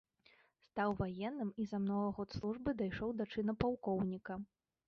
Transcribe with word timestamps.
Стаў 0.69 0.93
ваенным 1.01 1.51
і 1.63 1.67
за 1.71 1.81
многа 1.85 2.09
год 2.21 2.29
службы 2.39 2.75
дайшоў 2.83 3.15
да 3.21 3.31
чына 3.35 3.57
палкоўніка. 3.67 4.33